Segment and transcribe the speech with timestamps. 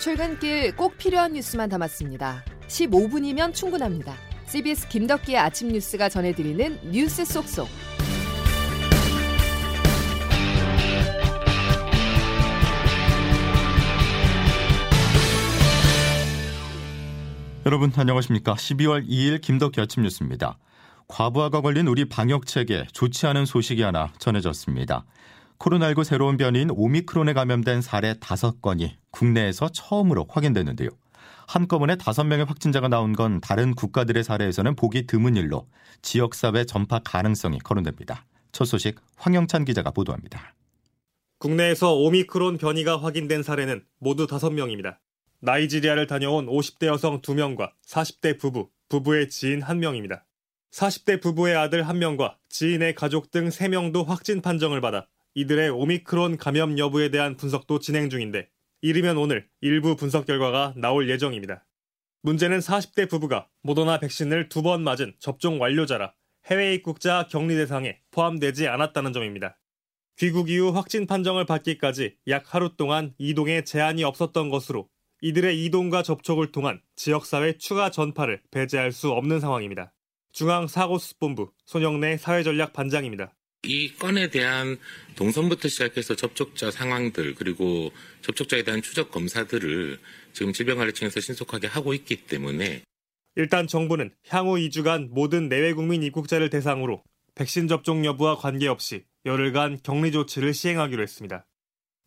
[0.00, 2.42] 출근길 꼭 필요한 뉴스만 담았습니다.
[2.68, 4.14] 15분이면 충분합니다.
[4.46, 7.68] CBS 김덕기의 아침 뉴스가 전해드리는 뉴스 속속.
[17.66, 18.54] 여러분 안녕하십니까?
[18.54, 20.56] 12월 2일 김덕기 아침 뉴스입니다.
[21.08, 25.04] 과부하가 걸린 우리 방역 체계 좋지 않은 소식이 하나 전해졌습니다.
[25.60, 30.88] 코로나19 새로운 변이인 오미크론에 감염된 사례 5건이 국내에서 처음으로 확인됐는데요.
[31.46, 35.68] 한꺼번에 5명의 확진자가 나온 건 다른 국가들의 사례에서는 보기 드문 일로
[36.00, 38.24] 지역사회 전파 가능성이 거론됩니다.
[38.52, 40.54] 첫 소식 황영찬 기자가 보도합니다.
[41.38, 44.96] 국내에서 오미크론 변이가 확인된 사례는 모두 5명입니다.
[45.40, 50.22] 나이지리아를 다녀온 50대 여성 2명과 40대 부부, 부부의 지인 1명입니다.
[50.72, 57.10] 40대 부부의 아들 1명과 지인의 가족 등 3명도 확진 판정을 받아 이들의 오미크론 감염 여부에
[57.10, 58.48] 대한 분석도 진행 중인데
[58.82, 61.66] 이르면 오늘 일부 분석 결과가 나올 예정입니다.
[62.22, 66.14] 문제는 40대 부부가 모더나 백신을 두 번 맞은 접종 완료자라
[66.46, 69.58] 해외 입국자 격리 대상에 포함되지 않았다는 점입니다.
[70.16, 74.88] 귀국 이후 확진 판정을 받기까지 약 하루 동안 이동에 제한이 없었던 것으로
[75.22, 79.92] 이들의 이동과 접촉을 통한 지역사회 추가 전파를 배제할 수 없는 상황입니다.
[80.32, 83.34] 중앙사고수습본부 손영래 사회전략 반장입니다.
[83.62, 84.78] 이 건에 대한
[85.16, 89.98] 동선부터 시작해서 접촉자 상황들 그리고 접촉자에 대한 추적 검사들을
[90.32, 92.82] 지금 질병관리청에서 신속하게 하고 있기 때문에
[93.36, 97.02] 일단 정부는 향후 2주간 모든 내외 국민 입국자를 대상으로
[97.34, 101.46] 백신 접종 여부와 관계없이 열흘간 격리 조치를 시행하기로 했습니다.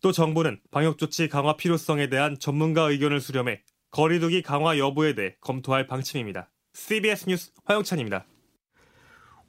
[0.02, 5.86] 또 정부는 방역 조치 강화 필요성에 대한 전문가 의견을 수렴해 거리두기 강화 여부에 대해 검토할
[5.86, 6.50] 방침입니다.
[6.74, 8.26] CBS 뉴스 화영찬입니다.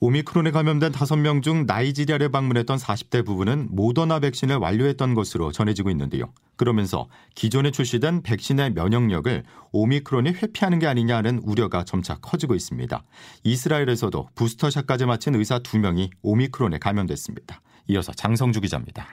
[0.05, 6.31] 오미크론에 감염된 5명 중 나이지리아를 방문했던 40대 부부는 모더나 백신을 완료했던 것으로 전해지고 있는데요.
[6.57, 13.03] 그러면서 기존에 출시된 백신의 면역력을 오미크론이 회피하는 게 아니냐는 우려가 점차 커지고 있습니다.
[13.45, 17.61] 이스라엘에서도 부스터샷까지 마친 의사 2명이 오미크론에 감염됐습니다.
[17.87, 19.07] 이어서 장성주 기자입니다.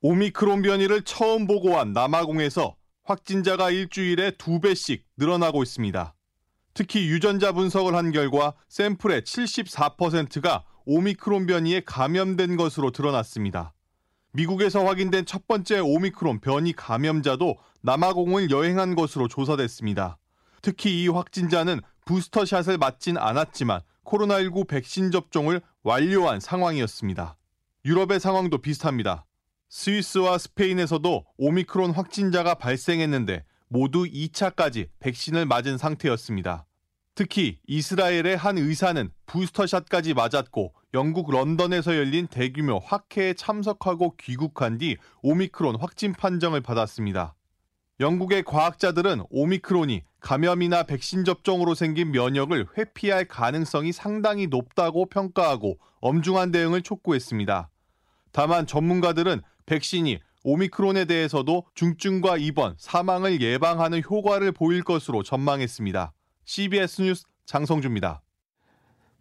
[0.00, 6.13] 오미크론 변이를 처음 보고한 남아공에서 확진자가 일주일에 2배씩 늘어나고 있습니다.
[6.74, 13.72] 특히 유전자 분석을 한 결과 샘플의 74%가 오미크론 변이에 감염된 것으로 드러났습니다.
[14.32, 20.18] 미국에서 확인된 첫 번째 오미크론 변이 감염자도 남아공을 여행한 것으로 조사됐습니다.
[20.60, 27.36] 특히 이 확진자는 부스터샷을 맞진 않았지만 코로나19 백신 접종을 완료한 상황이었습니다.
[27.84, 29.24] 유럽의 상황도 비슷합니다.
[29.68, 36.66] 스위스와 스페인에서도 오미크론 확진자가 발생했는데 모두 2차까지 백신을 맞은 상태였습니다.
[37.14, 45.76] 특히 이스라엘의 한 의사는 부스터샷까지 맞았고 영국 런던에서 열린 대규모 학회에 참석하고 귀국한 뒤 오미크론
[45.76, 47.34] 확진 판정을 받았습니다.
[48.00, 56.82] 영국의 과학자들은 오미크론이 감염이나 백신 접종으로 생긴 면역을 회피할 가능성이 상당히 높다고 평가하고 엄중한 대응을
[56.82, 57.70] 촉구했습니다.
[58.32, 66.12] 다만 전문가들은 백신이 오미크론에 대해서도 중증과 입원, 사망을 예방하는 효과를 보일 것으로 전망했습니다.
[66.44, 68.22] CBS 뉴스 장성주입니다.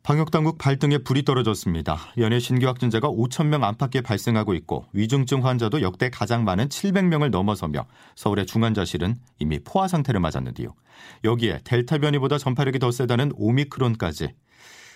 [0.04, 1.98] 방역당국 발등에 불이 떨어졌습니다.
[2.18, 7.88] 연일 신규 확진자가 5천 명 안팎에 발생하고 있고 위중증 환자도 역대 가장 많은 700명을 넘어서며
[8.18, 10.76] 서울의 중환자실은 이미 포화 상태를 맞았는데요.
[11.24, 14.34] 여기에 델타 변이보다 전파력이 더 세다는 오미크론까지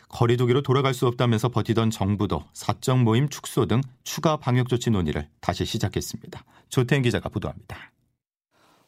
[0.09, 5.65] 거리두기로 돌아갈 수 없다면서 버티던 정부도 사적 모임 축소 등 추가 방역 조치 논의를 다시
[5.65, 6.43] 시작했습니다.
[6.69, 7.91] 조태인 기자가 보도합니다.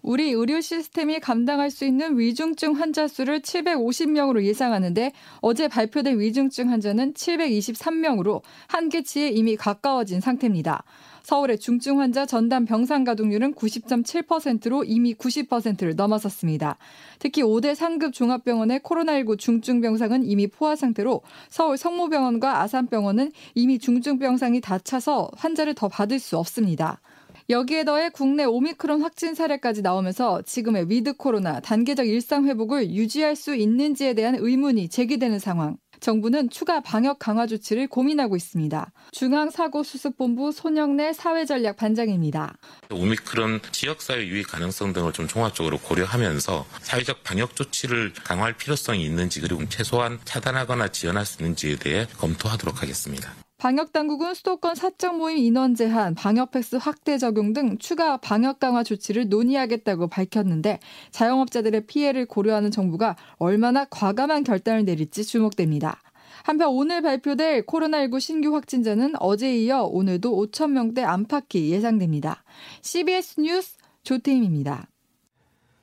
[0.02, 5.12] 우리 의료 시스템이 감당할 수 있는 위중증 환자 수를 750명으로 예상하는데
[5.42, 10.84] 어제 발표된 위중증 환자는 723명으로 한계치에 이미 가까워진 상태입니다.
[11.24, 16.78] 서울의 중증 환자 전담 병상 가동률은 90.7%로 이미 90%를 넘어섰습니다.
[17.20, 24.18] 특히 5대 상급 종합병원의 코로나19 중증 병상은 이미 포화 상태로 서울 성모병원과 아산병원은 이미 중증
[24.18, 27.02] 병상이 다 차서 환자를 더 받을 수 없습니다.
[27.50, 33.56] 여기에 더해 국내 오미크론 확진 사례까지 나오면서 지금의 with 코로나 단계적 일상 회복을 유지할 수
[33.56, 35.78] 있는지에 대한 의문이 제기되는 상황.
[36.00, 38.92] 정부는 추가 방역 강화 조치를 고민하고 있습니다.
[39.12, 42.56] 중앙사고수습본부 손영래 사회전략 반장입니다.
[42.92, 49.68] 오미크론 지역사회 유입 가능성 등을 좀 종합적으로 고려하면서 사회적 방역 조치를 강화할 필요성이 있는지 그리고
[49.68, 53.34] 최소한 차단하거나 지연할 수 있는지에 대해 검토하도록 하겠습니다.
[53.60, 58.84] 방역 당국은 수도권 사적 모임 인원 제한, 방역 패스 확대 적용 등 추가 방역 강화
[58.84, 60.80] 조치를 논의하겠다고 밝혔는데
[61.12, 66.02] 자영업자들의 피해를 고려하는 정부가 얼마나 과감한 결단을 내릴지 주목됩니다.
[66.44, 72.46] 한편 오늘 발표될 코로나19 신규 확진자는 어제에 이어 오늘도 5천 명대 안팎이 예상됩니다.
[72.82, 74.88] CBS 뉴스 조태임입니다.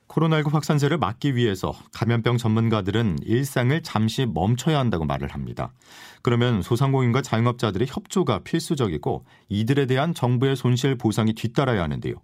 [0.07, 5.73] 코로나19 확산세를 막기 위해서 감염병 전문가들은 일상을 잠시 멈춰야 한다고 말을 합니다.
[6.21, 12.15] 그러면 소상공인과 자영업자들의 협조가 필수적이고 이들에 대한 정부의 손실 보상이 뒤따라야 하는데요.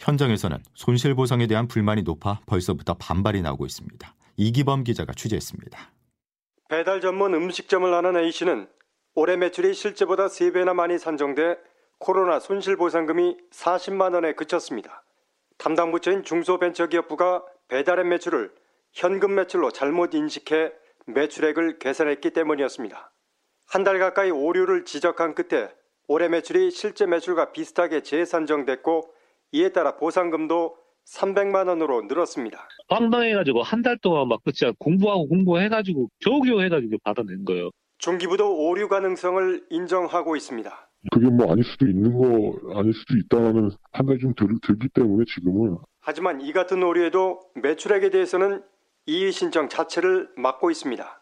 [0.00, 4.14] 현장에서는 손실 보상에 대한 불만이 높아 벌써부터 반발이 나오고 있습니다.
[4.36, 5.92] 이기범 기자가 취재했습니다.
[6.68, 8.68] 배달 전문 음식점을 하는 A씨는
[9.14, 11.56] 올해 매출이 실제보다 3배나 많이 산정돼
[11.98, 15.04] 코로나 손실 보상금이 40만 원에 그쳤습니다.
[15.60, 18.50] 담당 부처인 중소벤처기업부가 배달앱 매출을
[18.94, 20.72] 현금 매출로 잘못 인식해
[21.06, 23.12] 매출액을 계산했기 때문이었습니다.
[23.66, 25.68] 한 달 가까이 오류를 지적한 끝에
[26.08, 29.12] 올해 매출이 실제 매출과 비슷하게 재산정됐고
[29.52, 30.76] 이에 따라 보상금도
[31.06, 32.66] 300만 원으로 늘었습니다.
[32.88, 37.70] 황당해가지고 한 달 동안 막 그치 공부하고 공부해가지고 겨우겨우 해가지고 받아낸 거예요.
[37.98, 40.89] 중기부도 오류 가능성을 인정하고 있습니다.
[41.10, 45.78] 그게 뭐 아닐 수도 있는 거 아닐 수도 있다는 판단이 좀 들, 들기 때문에 지금은
[46.00, 48.62] 하지만 이 같은 오류에도 매출액에 대해서는
[49.06, 51.16] 이의 신청 자체를 막고 있습니다.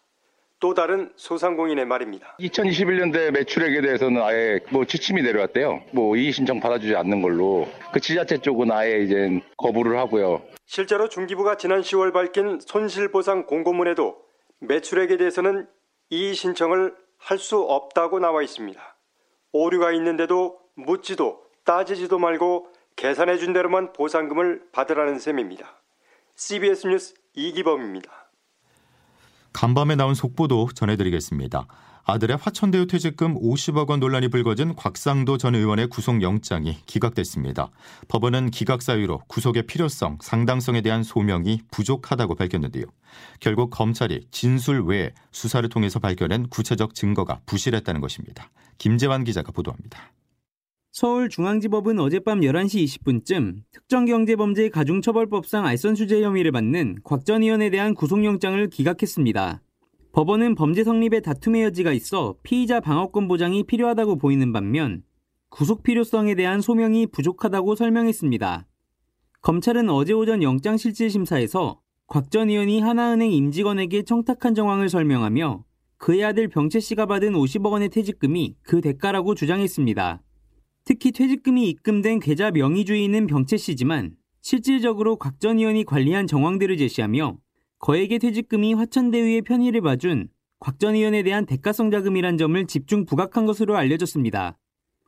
[0.61, 2.37] 또 다른 소상공인의 말입니다.
[2.41, 5.83] 2021년대 매출액에 대해서는 아예 뭐 지침이 내려왔대요.
[5.93, 10.43] 뭐 이의 신청 받아주지 않는 걸로 그 지자체 쪽은 아예 이제 거부를 하고요.
[10.67, 14.17] 실제로 중기부가 지난 10월 밝힌 손실보상 공고문에도
[14.61, 15.69] 매출액에 대해서는
[16.11, 18.98] 이의 신청을 할 수 없다고 나와 있습니다.
[19.53, 25.81] 오류가 있는데도 묻지도 따지지도 말고 계산해 준 대로만 보상금을 받으라는 셈입니다.
[26.35, 28.11] CBS 뉴스 이기범입니다.
[29.53, 31.67] 간밤에 나온 속보도 전해드리겠습니다.
[32.11, 37.71] 아들의 화천대유 퇴직금 50억 원 논란이 불거진 곽상도 전 의원의 구속영장이 기각됐습니다.
[38.09, 42.85] 법원은 기각 사유로 구속의 필요성, 상당성에 대한 소명이 부족하다고 밝혔는데요.
[43.41, 48.49] 결국 검찰이 진술 외에 수사를 통해서 발견한 구체적 증거가 부실했다는 것입니다.
[48.79, 50.15] 김재환 기자가 보도합니다.
[50.93, 59.61] 서울중앙지법은 어젯밤 11시 20분쯤 특정경제범죄 가중처벌법상 알선수재 혐의를 받는 곽 전 의원에 대한 구속영장을 기각했습니다.
[60.19, 65.05] 법원은 범죄 성립에 다툼의 여지가 있어 피의자 방어권 보장이 필요하다고 보이는 반면
[65.49, 68.67] 구속 필요성에 대한 소명이 부족하다고 설명했습니다.
[69.43, 75.63] 검찰은 어제 오전 영장실질심사에서 곽 전 의원이 하나은행 임직원에게 청탁한 정황을 설명하며
[75.99, 80.21] 그의 아들 병채 씨가 받은 50억 원의 퇴직금이 그 대가라고 주장했습니다.
[80.85, 87.39] 특히 퇴직금이 입금된 계좌 명의 주인은 병채 씨지만 실질적으로 곽 전 의원이 관리한 정황들을 제시하며
[87.81, 90.29] 거액의 퇴직금이 화천대유의 편의를 봐준
[90.61, 94.59] 곽 전 의원에 대한 대가성 자금이란 점을 집중 부각한 것으로 알려졌습니다.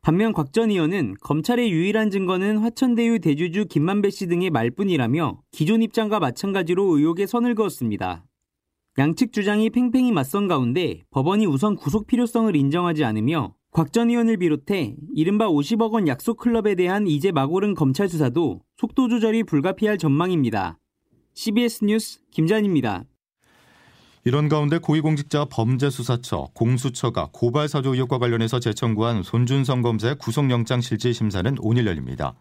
[0.01, 6.19] 반면 곽 전 의원은 검찰의 유일한 증거는 화천대유 대주주 김만배 씨 등의 말뿐이라며 기존 입장과
[6.19, 8.25] 마찬가지로 의혹에 선을 그었습니다.
[8.97, 14.95] 양측 주장이 팽팽히 맞선 가운데 법원이 우선 구속 필요성을 인정하지 않으며 곽 전 의원을 비롯해
[15.13, 20.77] 이른바 50억 원 약속 클럽에 대한 이제 막 오른 검찰 수사도 속도 조절이 불가피할 전망입니다.
[21.41, 23.03] CBS 뉴스 김잔입니다.
[24.23, 31.55] 이런 가운데 고위공직자 범죄수사처, 공수처가 고발 사주 의혹과 관련해서 재청구한 손준성 검사의 구속영장 실질 심사는
[31.59, 32.35] 오늘 열립니다.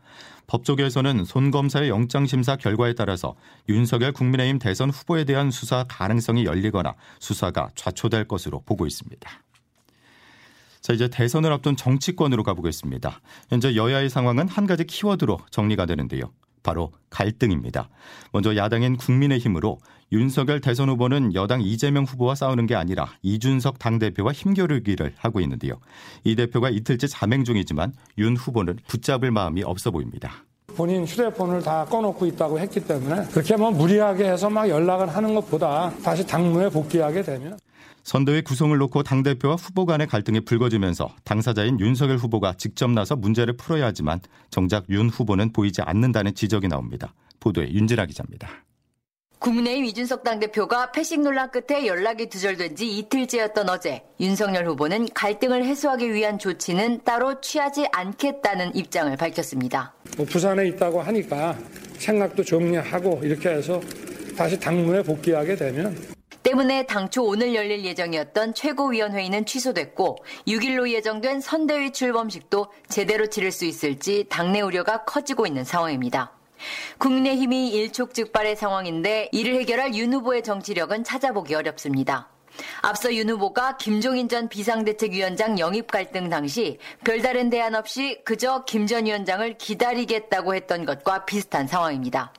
[0.48, 3.36] 법조계에서는 손 검사의 영장 심사 결과에 따라서
[3.70, 9.30] 윤석열 국민의힘 대선 후보에 대한 수사 가능성이 열리거나 수사가 좌초될 것으로 보고 있습니다.
[10.82, 13.22] 자, 이제 대선을 앞둔 정치권으로 가보겠습니다.
[13.48, 16.30] 현재 여야의 상황은 한 가지 키워드로 정리가 되는데요.
[16.62, 17.88] 바로 갈등입니다.
[18.32, 19.78] 먼저 야당인 국민의힘으로
[20.12, 25.74] 윤석열 대선 후보는 여당 이재명 후보와 싸우는 게 아니라 이준석 당대표와 힘겨루기를 하고 있는데요.
[26.24, 30.44] 이 대표가 이틀째 자맹 중이지만 윤 후보는 붙잡을 마음이 없어 보입니다.
[30.76, 35.92] 본인 휴대폰을 다 꺼놓고 있다고 했기 때문에 그렇게 뭐 무리하게 해서 막 연락을 하는 것보다
[36.02, 37.58] 다시 당무에 복귀하게 되면
[38.02, 43.86] 선대위 구성을 놓고 당대표와 후보 간의 갈등이 불거지면서 당사자인 윤석열 후보가 직접 나서 문제를 풀어야
[43.86, 47.14] 하지만 정작 윤 후보는 보이지 않는다는 지적이 나옵니다.
[47.40, 48.48] 보도에 윤진아 기자입니다.
[49.40, 56.12] 국민의힘 이준석 당대표가 패식 논란 끝에 연락이 두절된 지 이틀째였던 어제 윤석열 후보는 갈등을 해소하기
[56.12, 59.94] 위한 조치는 따로 취하지 않겠다는 입장을 밝혔습니다.
[60.18, 61.56] 뭐 부산에 있다고 하니까
[61.98, 63.80] 생각도 정리하고 이렇게 해서
[64.36, 65.96] 다시 당문에 복귀하게 되면
[66.42, 70.18] 때문에 당초 오늘 열릴 예정이었던 최고위원회의는 취소됐고
[70.48, 76.39] 6일로 예정된 선대위 출범식도 제대로 치를 수 있을지 당내 우려가 커지고 있는 상황입니다.
[76.98, 82.28] 국민의힘이 일촉즉발의 상황인데 이를 해결할 윤 후보의 정치력은 찾아보기 어렵습니다.
[82.82, 89.06] 앞서 윤 후보가 김종인 전 비상대책위원장 영입 갈등 당시 별다른 대안 없이 그저 김 전
[89.06, 92.32] 위원장을 기다리겠다고 했던 것과 비슷한 상황입니다.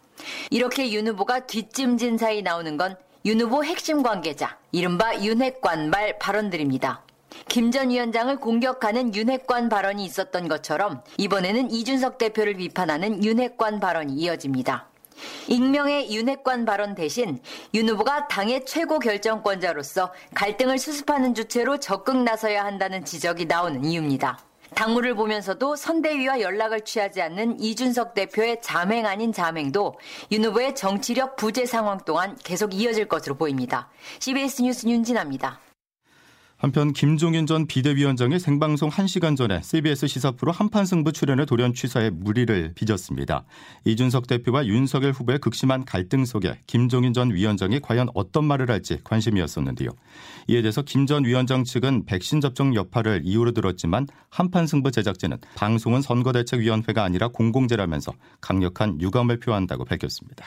[0.50, 7.04] 이렇게 윤 후보가 뒷짐진 사이 나오는 건 윤 후보 핵심 관계자, 이른바 윤핵관발 발언들입니다.
[7.48, 14.88] 김 전 위원장을 공격하는 윤핵관 발언이 있었던 것처럼 이번에는 이준석 대표를 비판하는 윤핵관 발언이 이어집니다.
[15.48, 17.40] 익명의 윤핵관 발언 대신
[17.74, 24.40] 윤 후보가 당의 최고 결정권자로서 갈등을 수습하는 주체로 적극 나서야 한다는 지적이 나오는 이유입니다.
[24.74, 30.00] 당무를 보면서도 선대위와 연락을 취하지 않는 이준석 대표의 자맹 아닌 자맹도
[30.32, 33.90] 윤 후보의 정치력 부재 상황 동안 계속 이어질 것으로 보입니다.
[34.20, 35.60] CBS 뉴스 윤진아입니다.
[36.62, 42.12] 한편 김종인 전 비대위원장이 생방송 1시간 전에 CBS 시사 프로 한판 승부 출연을 돌연 취사해
[42.12, 43.46] 무리를 빚었습니다.
[43.86, 49.90] 이준석 대표와 윤석열 후보의 극심한 갈등 속에 김종인 전 위원장이 과연 어떤 말을 할지 관심이었었는데요.
[50.50, 56.04] 이에 대해서 김 전 위원장 측은 백신 접종 여파를 이유로 들었지만 한판 승부 제작진은 방송은
[56.04, 60.46] 선거대책위원회가 아니라 공공재라면서 강력한 유감을 표한다고 밝혔습니다.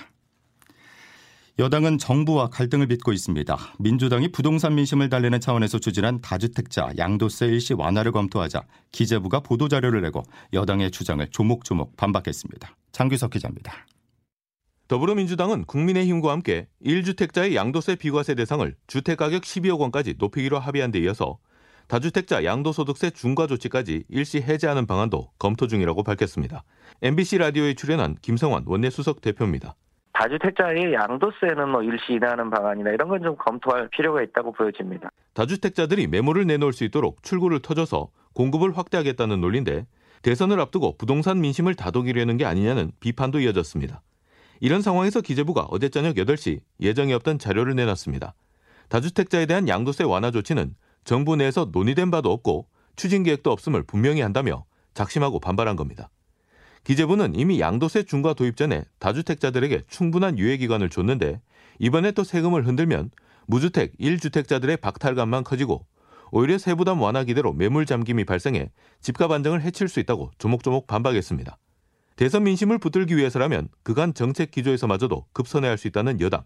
[1.57, 3.57] 여당은 정부와 갈등을 빚고 있습니다.
[3.79, 10.91] 민주당이 부동산 민심을 달래는 차원에서 추진한 다주택자 양도세 일시 완화를 검토하자 기재부가 보도자료를 내고 여당의
[10.91, 12.77] 주장을 조목조목 반박했습니다.
[12.91, 13.87] 장규석 기자입니다.
[14.89, 21.39] 더불어민주당은 국민의힘과 함께 1주택자의 양도세 비과세 대상을 주택가격 12억 원까지 높이기로 합의한 데 이어서
[21.87, 26.65] 다주택자 양도소득세 중과 조치까지 일시 해제하는 방안도 검토 중이라고 밝혔습니다.
[27.03, 29.77] MBC 라디오에 출연한 김성환 원내수석 대표입니다.
[30.15, 35.11] 다주택자의 양도세는 뭐 일시 인하하는 방안이나 이런 건 좀 검토할 필요가 있다고 보여집니다.
[35.35, 39.87] 다주택자들이 매물을 내놓을 수 있도록 출구를 터져서 공급을 확대하겠다는 논리인데
[40.23, 44.03] 대선을 앞두고 부동산 민심을 다독이려는 게 아니냐는 비판도 이어졌습니다.
[44.61, 48.35] 이런 상황에서 기재부가 어제 저녁 8시 예정이 없던 자료를 내놨습니다.
[48.89, 54.65] 다주택자에 대한 양도세 완화 조치는 정부 내에서 논의된 바도 없고 추진 계획도 없음을 분명히 한다며
[54.95, 56.09] 작심하고 반발한 겁니다.
[56.85, 61.41] 기재부는 이미 양도세 중과 도입 전에 다주택자들에게 충분한 유예 기간을 줬는데
[61.79, 63.11] 이번에 또 세금을 흔들면
[63.47, 65.87] 무주택 1주택자들의 박탈감만 커지고
[66.31, 71.59] 오히려 세부담 완화 기대로 매물 잠김이 발생해 집값 안정을 해칠 수 있다고 조목조목 반박했습니다.
[72.17, 76.45] 대선 민심을 붙들기 위해서라면 그간 정책 기조에서마저도 급선회할 수 있다는 여당.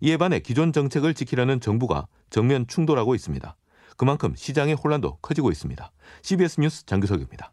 [0.00, 3.56] 이에 반해 기존 정책을 지키려는 정부가 정면 충돌하고 있습니다.
[3.96, 5.90] 그만큼 시장의 혼란도 커지고 있습니다.
[6.22, 7.52] CBS 뉴스 장규석입니다.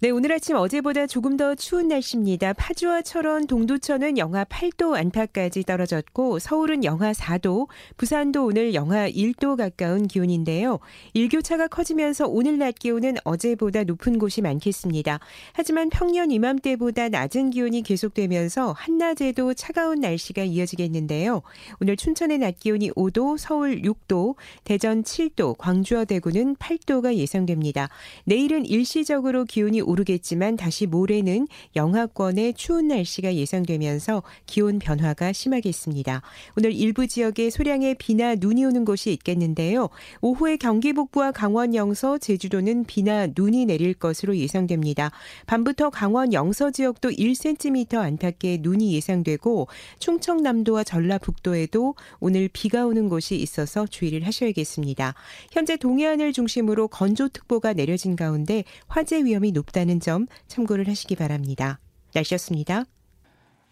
[0.00, 2.52] 네, 오늘 아침 어제보다 조금 더 추운 날씨입니다.
[2.54, 10.08] 파주와 철원, 동두천은 영하 8도 안팎까지 떨어졌고 서울은 영하 4도, 부산도 오늘 영하 1도 가까운
[10.08, 10.80] 기온인데요.
[11.12, 15.20] 일교차가 커지면서 오늘 낮 기온은 어제보다 높은 곳이 많겠습니다.
[15.52, 21.42] 하지만 평년 이맘때보다 낮은 기온이 계속되면서 한낮에도 차가운 날씨가 이어지겠는데요.
[21.80, 24.34] 오늘 춘천의 낮 기온이 5도, 서울 6도,
[24.64, 27.88] 대전 7도, 광주와 대구는 8도가 예상됩니다.
[28.24, 36.22] 내일은 일시적으로 기온이 오르겠지만 다시 모레는 영하권의 추운 날씨가 예상되면서 기온 변화가 심하겠습니다.
[36.56, 39.90] 오늘 일부 지역에 소량의 비나 눈이 오는 곳이 있겠는데요.
[40.20, 45.10] 오후에 경기 북부와 강원 영서, 제주도는 비나 눈이 내릴 것으로 예상됩니다.
[45.46, 53.86] 밤부터 강원 영서 지역도 1cm 안팎의 눈이 예상되고 충청남도와 전라북도에도 오늘 비가 오는 곳이 있어서
[53.86, 55.14] 주의를 하셔야겠습니다.
[55.52, 61.80] 현재 동해안을 중심으로 건조특보가 내려진 가운데 화재 위험이 높다 있다는 점 참고를 하시기 바랍니다.
[62.14, 62.84] 날씨였습니다.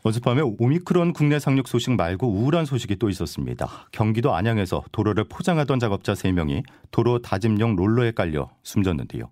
[0.02, 3.68] 어젯밤에 오미크론 국내 상륙 소식 말고 우울한 소식이 또 있었습니다.
[3.92, 9.30] 경기도 안양에서 도로를 포장하던 작업자 3명이 도로 다짐용 롤러에 깔려 숨졌는데요.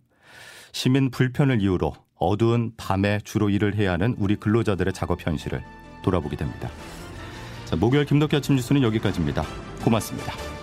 [0.73, 5.65] 시민 불편을 이유로 어두운 밤에 주로 일을 해야 하는 우리 근로자들의 작업 현실을
[6.05, 6.71] 돌아보게 됩니다.
[7.65, 9.43] 자, 목요일 김덕기 아침 뉴스는 여기까지입니다.
[9.83, 10.60] 고맙습니다.